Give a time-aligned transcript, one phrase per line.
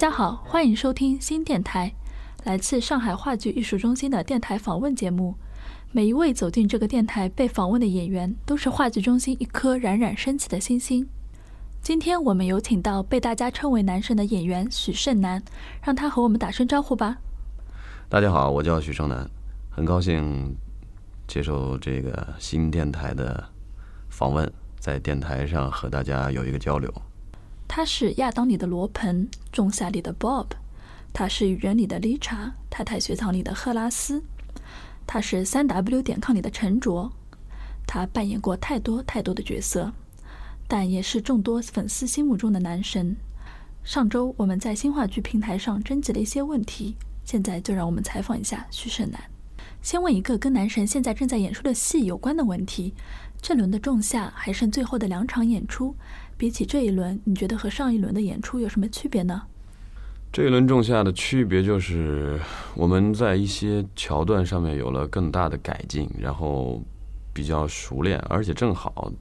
[0.00, 1.94] 大家好，欢迎收听新电台，
[2.44, 5.34] 来自上海话剧艺术中心的电台访问节目。
[5.92, 11.06] 每一位走进这个电台被访问的演员，都是话剧中心一颗冉冉升起的星星。
[11.82, 15.42] 今天我们有请到被大家称为“男神”的演员许胜男，
[15.82, 17.18] 让他和我们打声招呼吧。
[18.08, 19.28] 大家好，我叫许胜男，
[19.68, 20.56] 很高兴
[21.28, 23.46] 接受这个新电台的
[24.08, 26.90] 访问，在电台上和大家有一个交流。
[27.72, 30.46] 他是亚当里的罗盆，仲夏里的 Bob，
[31.12, 34.24] 他是雨人里的丽查太太学堂里的赫拉斯。
[35.06, 37.12] 他是三 W 点 com 里的陈卓，
[37.86, 39.92] 他扮演过太多太多的角色，
[40.66, 43.14] 但也是众多粉丝心目中的男神。
[43.84, 49.22] 上周我们在新话剧平台上征集了一些问题，现在就让我们采访一下徐胜男。
[49.80, 52.94] 先问一个跟男神现在正在演出的戏有关的问题：
[53.40, 55.94] 这轮的《仲夏》还剩最后的两场演出，
[56.40, 59.42] 比起这一轮，你觉得和上一轮的演出有什么区别呢？
[60.32, 62.40] 这一轮仲夏的区别就是
[62.74, 66.82] 我们在一些桥段上面有了更大的改进，然后
[67.34, 69.12] 比较熟练，而且正好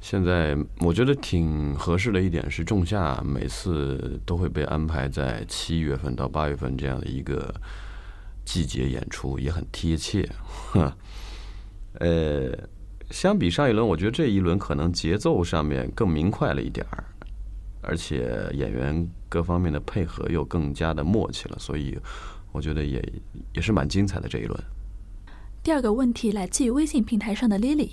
[0.00, 7.52] 现在我觉得挺合适的一点是，仲夏每次都会被安排在七月份到八月份这样的一个
[8.44, 10.30] 季节演出，也很贴切。
[11.98, 12.52] 呃，
[13.10, 17.04] 相比上一轮，我觉得这一轮可能节奏上面更明快了一点儿。
[17.82, 21.96] 而且演员各方面的配合又更加的默契了，所以
[22.50, 23.00] 我觉得也
[23.54, 24.60] 也是蛮精彩的这一轮。
[25.62, 27.90] 第二个问题来自于微信平台上的 Lily，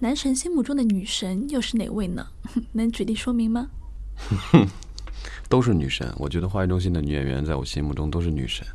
[0.00, 2.26] 男神心目中的女神又是哪位呢？
[2.72, 3.68] 能举例说明吗？
[5.48, 8.66] 都是女神，我觉得话剧中心的女演员在我心目中都是女神。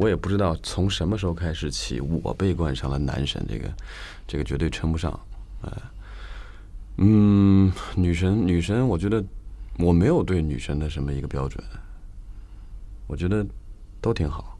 [0.00, 3.70] 我也不知道从什么时候开始起，我被冠上了男神，这个
[4.26, 5.12] 这个绝对称不上。
[5.60, 5.70] 呃，
[6.96, 9.22] 嗯，女神，女神，我觉得。
[9.78, 11.64] 我没有对女神的什么一个标准，
[13.06, 13.46] 我觉得
[13.98, 14.58] 都挺好。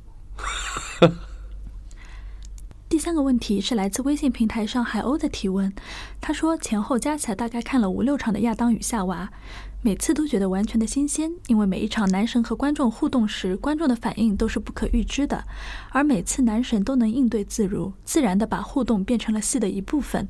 [2.90, 5.72] 第三个问题是来自微信平台上海鸥的提问，
[6.20, 9.30] 他说前后加起来大概看了五六场的《亚当与夏娃》，
[9.80, 15.44] 每次都觉得完全的新鲜，因为每一场男神和观众互动时，观众的反应都是不可预知的，
[15.90, 20.28] 而每次男神都能应对自如，自然的把互动变成了戏的一部分。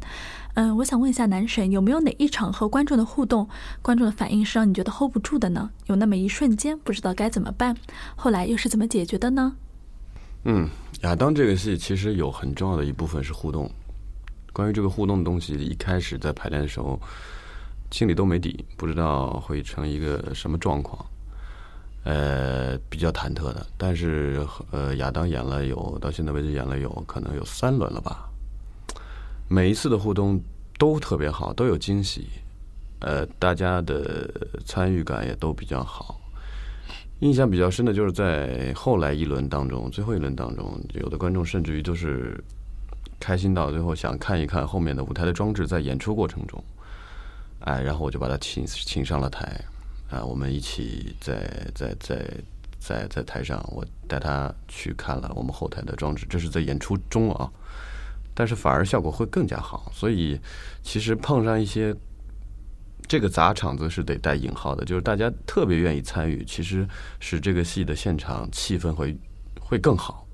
[0.52, 3.48] 嗯，我想问一下男神，有没有哪一场和观众的互动，
[3.80, 5.70] 观众的反应是让你觉得 hold 不住的呢？
[5.86, 7.74] 有那么一瞬间不知道该怎么办，
[8.16, 9.56] 后来又是怎么解决的呢？
[10.44, 10.68] 嗯，
[11.02, 13.70] 亚当这个戏其实有很重要的一部分是互动。
[14.52, 16.98] 关于这个互动的东西，一开始在排练的时候，
[17.90, 21.04] 心里都没底，不知道会成一个什么状况，
[22.04, 23.66] 呃，比较忐忑的。
[23.76, 28.28] 但是呃，亚当演了有到现在为止演了有可能有三轮了吧。
[29.48, 30.40] 每一次的互动
[30.78, 32.28] 都特别好，都有惊喜，
[33.00, 34.28] 呃，大家的
[34.64, 36.19] 参与感也都比较好。
[37.20, 42.42] 印象比较深的就是在后来一轮当中，最后一轮当中，有的观众甚至于都是
[43.18, 46.62] 开心到最后想看一看后面的舞台的装置，在演出过程中，
[47.60, 49.62] 哎，然后我就把他请请上了台，
[50.10, 52.24] 啊，我们一起在在在
[52.78, 57.50] 在在台上，我带他去看了我们后台的装置，这是在演出中啊。
[58.32, 60.40] 但是反而效果会更加好，所以
[60.82, 61.94] 其实碰上一些
[63.08, 66.86] 这个砸场子是得带引号的，就是大家特别愿意参与，其实
[67.18, 69.16] 使这个戏的现场气氛会
[69.60, 70.26] 会更好。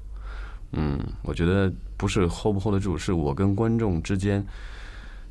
[0.73, 4.45] 嗯，我觉得不是 hold 不 hold 得住，是我跟观众之间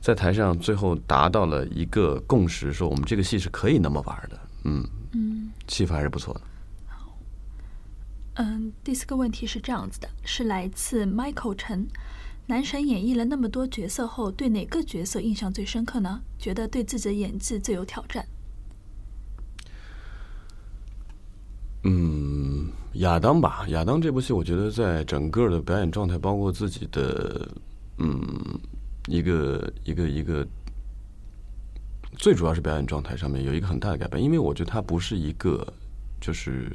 [0.01, 4.39] 在台上最后达到了一个共识，说我们这个戏是可以那么玩的。
[4.63, 6.41] 嗯嗯，气氛还是不错的。
[6.87, 7.17] 好，
[8.35, 11.87] 嗯，第四个问题是这样子的，是来自 Michael 陈。
[12.47, 16.21] 男神演绎了那么多角色后，对哪个角色印象最深刻呢？
[16.37, 18.23] 觉得对自己的演技最有挑战？
[21.83, 23.65] 嗯，亚当吧。
[23.69, 27.49] 亚当这部戏，我觉得在整个的表演状态，包括自己的，
[27.97, 28.23] 嗯，
[29.07, 30.47] 一个一个一个，
[32.17, 34.23] 最主要是表演状态上面有一个很大的改变。
[34.23, 35.65] 因为我觉得它不是一个
[36.21, 36.71] 就是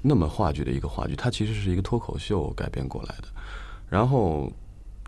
[0.00, 3.24] 那么话剧的一个话剧，它其实是一个脱口秀改编过来的。
[3.88, 4.52] 然后。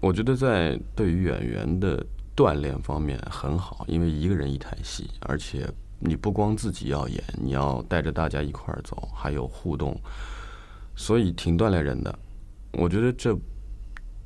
[0.01, 2.05] 我觉得在对于演员的
[2.35, 9.95] 锻炼方面很好，因为一个人一台戏，而且你不光自己要演，你要带着大家一块儿走，还有互动，
[10.97, 12.19] 所以挺锻炼人的。
[12.73, 13.37] 我觉得这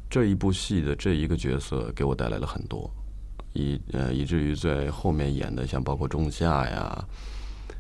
[0.09, 2.89] 这一部戏的这一个角色给我带来了很多，
[3.53, 7.05] 以呃以至于在后面演的像包括仲夏呀，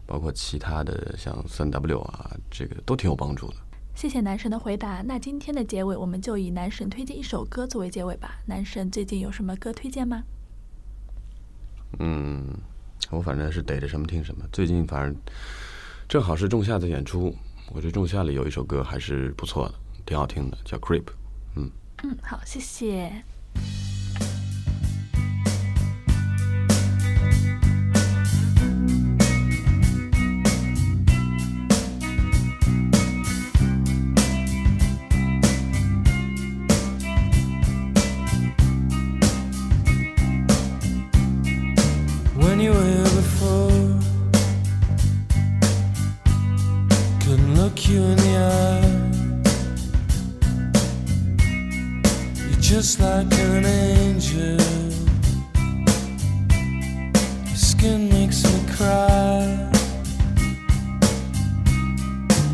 [0.04, 3.56] 包括其他的像三 W 啊，这个都挺有帮助的。
[3.94, 5.02] 谢谢男神的回答。
[5.02, 8.40] 那今天的结尾，我们就以男神推荐一首歌作为结尾吧。
[8.46, 10.24] 男神最近有什么歌推荐吗？
[12.00, 12.44] 嗯，
[13.10, 14.44] 我反正是逮着什么听什么。
[14.52, 15.16] 最近反正
[16.08, 17.34] 正好是仲夏的演出，
[17.72, 19.74] 我觉得仲夏里有一首歌还是不错的，
[20.04, 21.04] 挺好听的，叫《Creep》。
[21.54, 21.70] 嗯，
[22.20, 23.24] 好，谢谢。
[52.70, 54.58] Just like an angel.
[57.46, 59.68] Your skin makes me cry.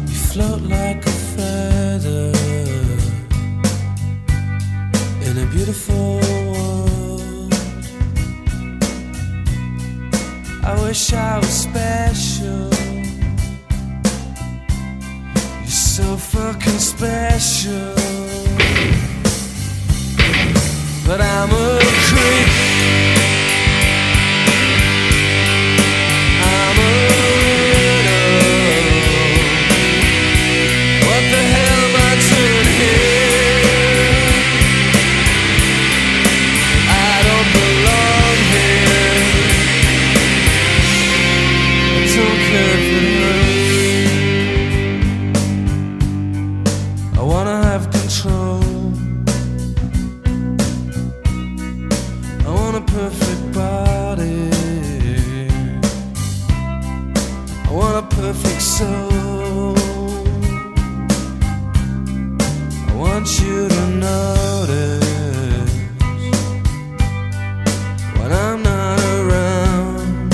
[0.08, 2.32] You float like a feather
[5.26, 6.18] in a beautiful
[6.50, 7.54] world.
[10.64, 12.68] I wish I was special.
[15.60, 18.29] You're so fucking special
[21.10, 22.39] but I'm a creep.
[58.20, 59.74] perfect soul.
[62.88, 65.72] I want you to notice
[68.18, 70.32] when I'm not around.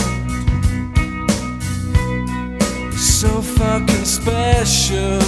[2.91, 5.23] You're so fucking special.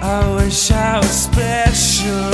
[0.00, 2.33] I wish I was special.